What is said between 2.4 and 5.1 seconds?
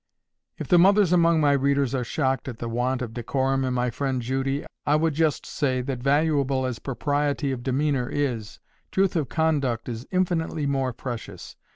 at the want of decorum in my friend Judy, I